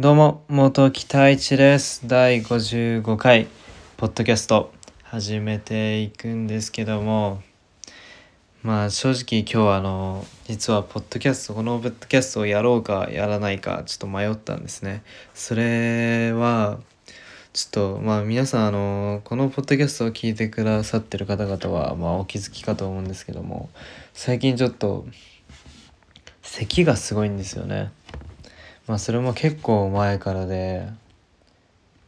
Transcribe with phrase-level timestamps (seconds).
[0.00, 2.08] どうも、元木太一です。
[2.08, 3.48] 第55回、
[3.98, 7.42] ポッドキャスト、始めていくんですけども、
[8.62, 15.02] まあ正直今日はあの、実はポッドキャスト、このポッドキャストをやろうかやらないか、ちょっと迷ったんですね。
[15.34, 16.78] それは、
[17.52, 23.68] ちょっとまあ皆さんあの、このポッドキャストを聞いてくださってる方々は、まあお気づきかと思うんですけども、
[24.14, 25.04] 最近ちょっと、
[26.40, 27.92] 咳がすごいんですよね。
[28.90, 30.88] まあそれも結構前からで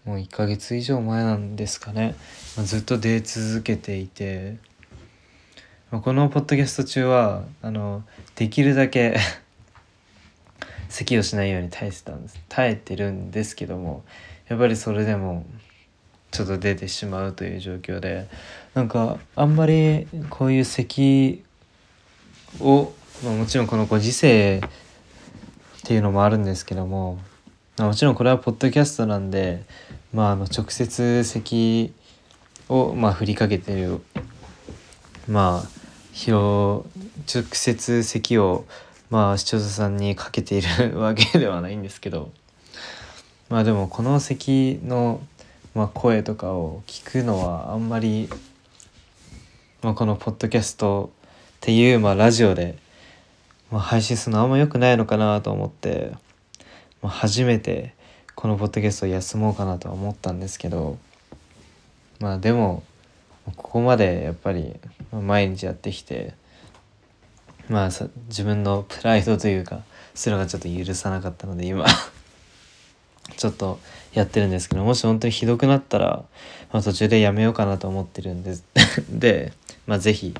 [0.04, 2.16] もう1ヶ月以上前なんですかね、
[2.56, 4.56] まあ、ずっと出続けていて、
[5.92, 8.02] まあ、このポッドキャスト中はあの
[8.34, 9.16] できるだけ
[10.90, 12.40] 咳をしないように耐えてたんです。
[12.48, 14.02] 耐えてるんですけども
[14.48, 15.46] やっぱりそれでも
[16.32, 18.26] ちょっと出てしまうという状況で
[18.74, 21.44] なんかあんまりこういう咳
[22.58, 22.92] を、
[23.22, 24.60] まあ、もちろんこのご時世
[25.82, 27.18] っていうのもあるんですけども
[27.76, 29.64] もちろんこれはポッドキャストなんで、
[30.14, 31.92] まあ、あの直接咳
[32.68, 34.00] を、まあ、振りかけてる
[35.28, 35.68] まあ
[36.12, 36.84] 広
[37.34, 38.64] 直接咳を、
[39.10, 42.30] まあ、視聴者さんにかけているわけではないんですけど
[43.48, 45.20] まあでもこの咳の、
[45.74, 48.28] まあ、声とかを聞くのはあんまり、
[49.82, 51.10] まあ、このポッドキャスト
[51.56, 52.78] っていう、まあ、ラジオで
[53.72, 56.12] まあ、配信するのあんま良くないのかなと思って、
[57.00, 57.94] まあ、初めて
[58.34, 60.98] このポッドキャストを休もうかなとは思ったんですけど
[62.20, 62.82] まあでも
[63.56, 64.74] ここまでやっぱり
[65.10, 66.34] 毎日やってきて
[67.68, 67.90] まあ
[68.28, 69.80] 自分のプライドというか
[70.14, 71.86] そういうのがちょっと許さなかったので今
[73.36, 73.80] ちょっと
[74.12, 76.24] やってるんですけどもし本当にひどくなったら、
[76.72, 78.64] まあ、途中でやめようかなと思ってるんです。
[79.08, 79.54] で
[79.86, 80.34] まあ是非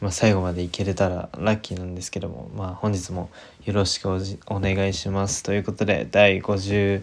[0.00, 3.30] まあ、最後までいけれたらラッキーなんですけども、まあ、本日も
[3.64, 5.42] よろしくおじお願いします。
[5.42, 7.02] ということで、第55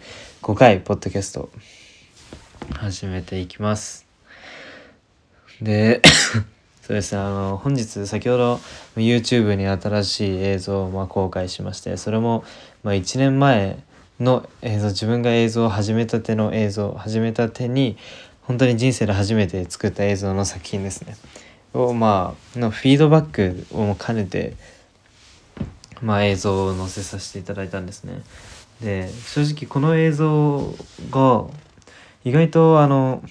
[0.55, 1.49] 回ポッドキャスト
[2.73, 4.05] 始めていきます。
[5.61, 6.01] で、
[6.81, 8.61] そうですね、あの、本日先ほど
[8.95, 12.45] YouTube に新しい映像をま公開しまして、それも
[12.83, 13.77] ま1年前
[14.19, 17.97] の映像、自分が映像を始めたての映像、始めたてに、
[18.43, 21.17] 本当に人生で初めて作った映像の作品ですね。
[21.75, 24.55] をまあのフィードバックを兼ねて、
[26.01, 28.23] まあ、映像を載せさせていただいたんですね。
[28.81, 30.73] で正直この映像
[31.11, 31.45] が
[32.23, 33.23] 意外とあの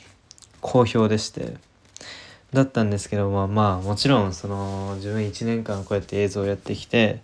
[0.60, 1.56] 好評でして
[2.53, 7.21] だったんですけどまあまあもちろんその自分1年間こうやって映像をやってきて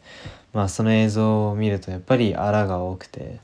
[0.53, 3.39] まあその映像を見るとやっぱりあらが多くて。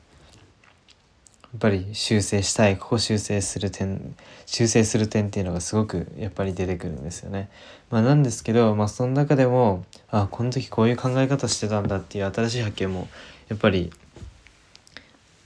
[1.57, 7.49] やっぱり修正したいここ修正する点修正する点っていうのがすごくやっぱり出てくるんですよね。
[7.91, 13.09] まあ、なんですけど、まあ、その中でもあこの時こういう考え方してたんだっていう新しい発見も
[13.49, 13.91] やっぱり、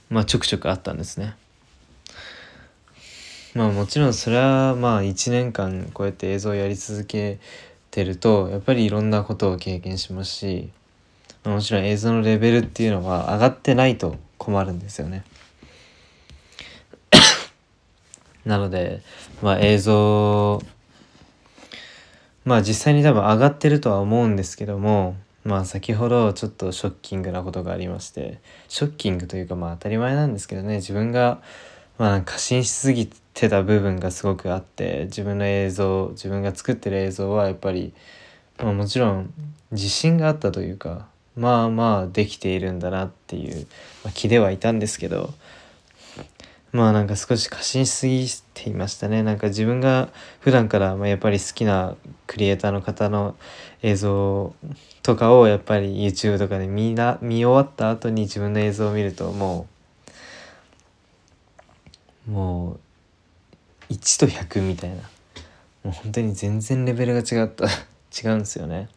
[0.09, 1.33] まあ、ちょくちょくあったんですね。
[3.55, 7.39] まあもちろんそれはまあ1年間こうやって映像をやり続け
[7.89, 10.71] てるとやっぱりいろんなことを経験しますし、
[11.45, 15.23] まあ、もちろん映像のレベルっていうのは上がってないと困るんですよね。
[18.45, 19.01] なので、
[19.41, 20.61] まあ映像、
[22.43, 31.41] まあ実際に多分上がってるとは思うんですけども、まあ先ほどちょっとショッキングなことがありまして、ショッキングというかまあ当たり前なんですけどね、自分が
[31.97, 37.93] まあ過信しすぎてた部分がすごくあって、自分の映像、自分が作ってる映像はやっぱり、
[38.57, 39.33] まあもちろん
[39.71, 43.67] 自信があったというか、まあまあできているんだなっていう、
[44.03, 45.33] まあ、気ではいたんですけど、
[46.71, 49.23] まあなんか少し過信しすぎていましたね。
[49.23, 50.09] なんか自分が
[50.39, 51.95] 普段からまあやっぱり好きな
[52.27, 53.35] クリエイターの方の
[53.81, 54.55] 映像
[55.03, 59.67] とかをやっぱり YouTube とかで見な見終わった後に自分の映像を見るとも
[62.27, 62.79] うも
[63.89, 64.95] う1と100みたいな
[65.83, 68.87] もう本当に全然レベルが違った違うんですよね。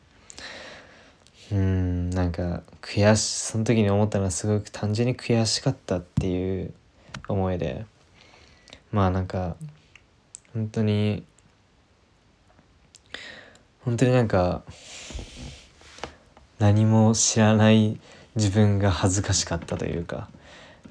[1.52, 6.72] うんなんか悔しその時に思ったのはすごく単純に悔しかったっていう
[7.28, 7.86] 思いで
[8.92, 9.56] まあなんか
[10.52, 11.24] 本当に
[13.84, 14.62] 本当になんか
[16.58, 17.98] 何も知らない
[18.36, 20.28] 自分が恥ずかしかったというか。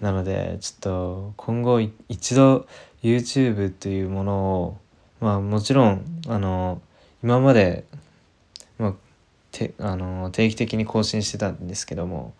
[0.04, 2.68] なのでちょっと今後一度
[3.04, 4.78] YouTube というものを
[5.22, 6.82] まあもちろんあの
[7.24, 7.86] 今まで、
[8.78, 8.94] まあ、
[9.52, 12.34] てあの定期的に更新してたんですけども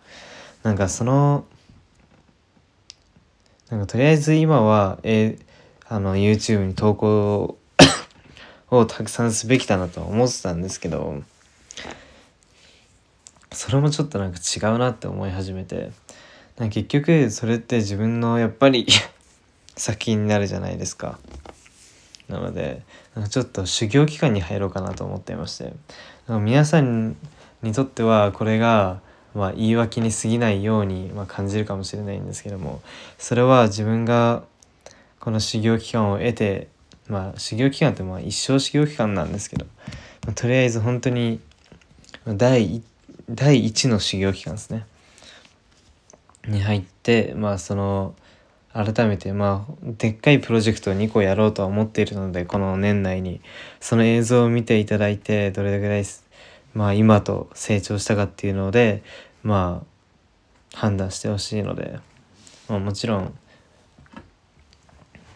[0.62, 1.46] なんかその
[3.70, 5.38] なんかとりあえず今は、え
[5.86, 7.58] あの YouTube に投稿
[8.70, 11.22] をたくさんすべきだなと思ってたんですけど
[13.52, 15.92] それもちょっとなんか違うなって思い始めて
[16.56, 18.86] なんか結局それって自分のやっぱり
[19.76, 21.18] 作品になるじゃないですか。
[22.28, 22.82] なので
[23.14, 25.74] なんかちょっと修行期間に入ろうかなと思っていまして
[26.26, 27.16] なんか皆さん
[27.62, 29.00] にとってはこれが
[29.34, 32.80] まあ、言い訳に過ぎないように、まあ、感じるかもしれないんですけども
[33.18, 34.44] それは自分が
[35.18, 36.68] この修行期間を得て
[37.08, 39.66] まあ修行期間ってまあ一生修行期間なんですけど、
[40.24, 41.40] まあ、とりあえず本当に
[42.26, 42.82] 第
[43.28, 44.86] 第一の修行期間ですね。
[46.46, 48.14] に入ってまあその
[48.72, 53.40] 改めてまあでっかいプロジェクトを2個やろうとは思っているのでこの年内に。
[53.80, 56.06] その映像を見ていただいてどれぐらい
[56.74, 59.02] まあ今と成長したかっていうので
[59.42, 61.98] まあ判断してほしいので、
[62.68, 63.38] まあ、もちろん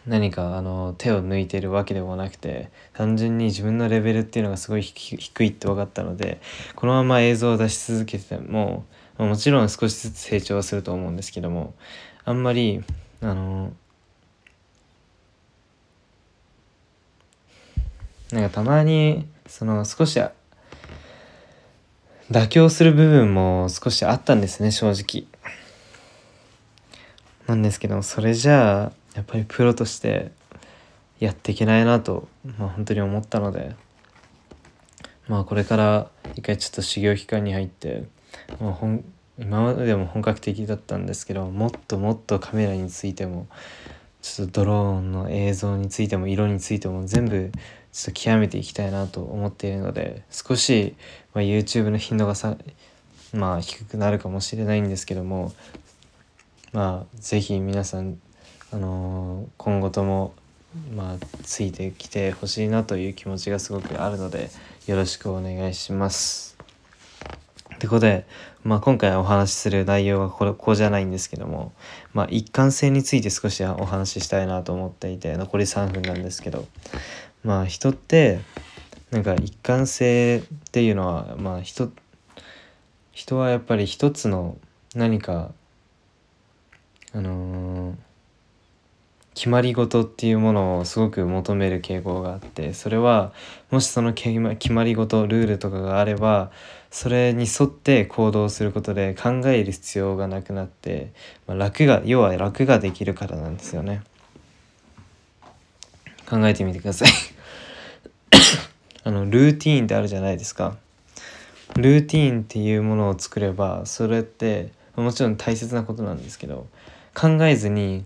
[0.07, 6.41] 何かあの手を抜いてるわけでもなくて単純に自分のレベルっていうのがすごい低いって分かったので
[6.75, 8.85] このまま映像を出し続けても
[9.19, 11.75] もちろん少しずつ成長はすると思うんですけども
[12.25, 12.83] あんまり
[13.21, 13.73] あの
[18.33, 20.19] なんかたまにその少し
[22.31, 25.27] 妥協する部分も少しあったんですね正直。
[27.47, 30.33] なんですけどそれじゃあやっぱりプロとして
[31.19, 32.29] やっていけないなと、
[32.59, 33.75] まあ、本当に思ったので
[35.29, 38.05] まあこれから一回ちょっと修行期間に入って
[38.61, 39.05] もう本
[39.39, 43.47] 今までも本格的だったんですけどもっともっとカメラについても
[44.37, 47.51] ちょっとドローンの映像についても色についても全部
[47.93, 50.95] ちょっと極めていきたいなと思っているので少し、
[51.35, 52.57] ま、YouTube の頻度がさ
[53.33, 55.53] まあ低くなるかもしれないんですけども
[56.73, 58.19] まあ是非皆さん、
[58.73, 60.35] あのー、今後とも
[60.95, 64.51] まあついてきてほしいなという気持ちがすごくあるので
[64.87, 66.48] よろしくお願いします。
[67.79, 68.27] ってことで、
[68.65, 71.73] まあ、今回お話しする内容はこれこうじゃないんですけども、
[72.13, 76.67] まあ、一貫性について少しお話ししたいなと思っていて残り3分なんですけど
[77.45, 78.41] まあ人って
[79.13, 81.93] なんか一貫性っていうのはまあ人
[83.13, 84.59] 人はやっぱり一つの
[84.97, 85.53] 何か
[87.13, 87.95] あのー、
[89.39, 93.33] 決まり事っていうものをすごく求める傾向があってそれは
[93.71, 94.33] もしその決
[94.73, 96.51] まり事ルールとかがあれば
[96.91, 101.13] それに沿って行動することで考える必要がなくなって、
[101.47, 104.03] まあ、楽が要は楽ができるからなんですよね。
[106.29, 107.09] 考えてみてください
[109.05, 110.77] あのルーティーンってあるじゃないですか
[111.77, 116.67] ルーティーンっていうものを作ればそれってもちろん大切なことなんですけど
[117.15, 118.05] 考えずに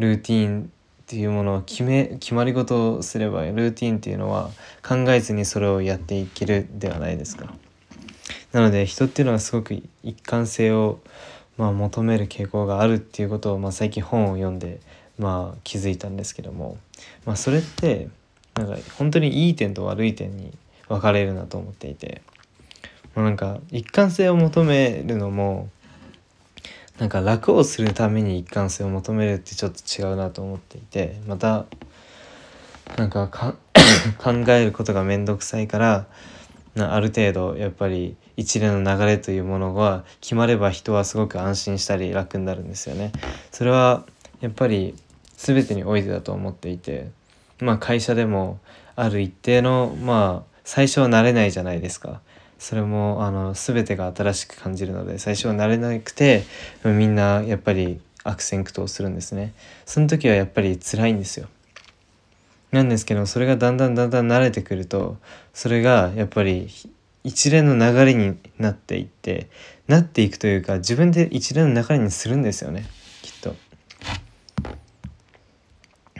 [0.00, 0.66] ルーティーンっ
[1.06, 4.50] ていうものを決め決まり事をすればルーティンっていうのは
[4.82, 7.54] 考えずにそれをやっていけるではないですか。
[8.52, 11.00] なので人っていうのはすごく一貫性を
[11.56, 14.80] まあ求める傾向があるっていうことをまあ最近本を読んで
[15.18, 16.78] まあ気づいたんですけども
[17.26, 18.08] まあそれって
[18.56, 20.52] なんか本当にいい点と悪い点に
[20.88, 22.22] 分かれるなと思っていて、
[23.14, 25.68] まあ、なんか一貫性を求めるのも
[27.00, 31.64] なんか楽をするために一貫性を求めるってちょっと違うなと思っていてまた
[32.98, 33.26] なんか
[34.18, 36.06] 考えることが面倒くさいから
[36.76, 43.12] ある程度やっぱり一連の流れというものが決まれば人はすごく安心したり楽になるんですよね。
[43.50, 44.04] それは
[44.42, 44.94] やっぱり
[45.38, 47.10] 全てにおいてだと思っていて
[47.60, 48.60] まあ会社でも
[48.94, 52.20] ある一定のまあ最初は慣れないじゃないですか。
[52.60, 56.44] それもあの全てが新しく感じるので最初は慣れなくて
[56.84, 59.54] みんなやっぱり悪戦苦闘するんですね。
[59.86, 61.48] その時はやっぱり辛いんですよ。
[62.70, 65.16] なんですけどそれがだんだんだんだん慣れてくると
[65.54, 66.68] それがやっぱり
[67.24, 69.48] 一連の流れになっていって
[69.88, 72.84] なっていくというか自分で一連の流れにするんですよね
[73.22, 73.56] きっと。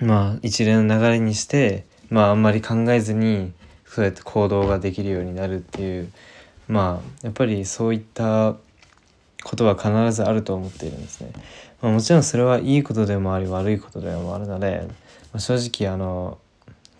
[0.00, 3.52] まあ一連の流れにしてまああんまり考えずに
[3.90, 6.12] そうやって行動ができるようになるっていう
[6.68, 8.54] まあやっぱりそういった
[9.42, 11.32] ことは必ずあると思っているんですね。
[11.82, 14.86] まあ、もちろんそれはいいことでもあり悪いことでもあるので、
[15.32, 16.38] まあ、正直あの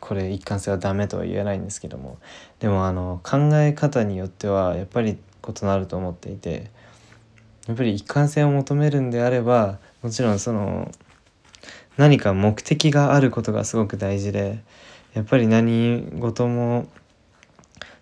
[0.01, 2.19] これ一貫性はダメとは言えないんですけども
[2.59, 6.71] でもあの考え方によってはやっぱり異なると思っていて
[7.69, 10.91] やっぱり一貫性を求めるんであればもちろんその
[11.99, 14.61] 何か目的があることがすごく大事で
[15.15, 16.89] やっぱり何事も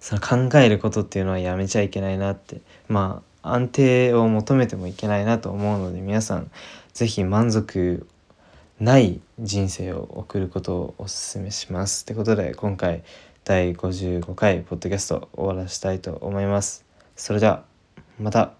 [0.00, 6.50] その考えることっていうのはやめちゃいけないなってまあ安定を求めてもいけないなと思うので皆さん
[6.92, 8.06] 是非満足
[8.80, 12.02] ない人生を送ることをお勧めします。
[12.02, 13.02] ってことで今回
[13.44, 16.84] 第55回ポッドキャスト終わらしたいと思います。
[17.16, 17.64] それでは
[18.20, 18.57] また。